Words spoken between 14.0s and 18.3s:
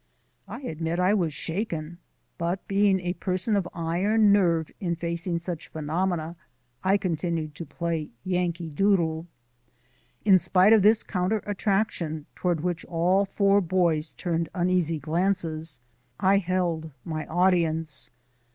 turned uneasy glances, I held my audience.